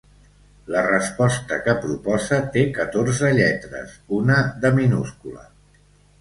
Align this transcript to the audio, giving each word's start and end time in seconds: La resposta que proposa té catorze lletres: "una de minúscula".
La 0.75 0.79
resposta 0.85 1.59
que 1.67 1.75
proposa 1.83 2.39
té 2.55 2.63
catorze 2.79 3.31
lletres: 3.41 3.93
"una 4.21 4.39
de 4.65 4.73
minúscula". 4.81 5.47